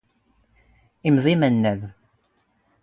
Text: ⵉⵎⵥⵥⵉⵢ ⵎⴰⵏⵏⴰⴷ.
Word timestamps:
ⵉⵎⵥⵥⵉⵢ 1.07 1.35
ⵎⴰⵏⵏⴰⴷ. 1.49 1.81